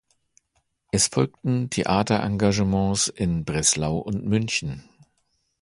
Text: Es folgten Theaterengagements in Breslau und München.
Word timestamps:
Es 0.89 1.09
folgten 1.09 1.69
Theaterengagements 1.69 3.05
in 3.07 3.45
Breslau 3.45 3.99
und 3.99 4.25
München. 4.25 4.83